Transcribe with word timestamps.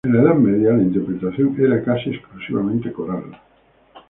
En 0.03 0.15
la 0.15 0.21
Edad 0.23 0.33
Media, 0.33 0.71
la 0.73 0.81
interpretación 0.81 1.55
era 1.63 1.83
casi 1.83 2.09
exclusivamente 2.09 2.91
coral. 2.91 3.37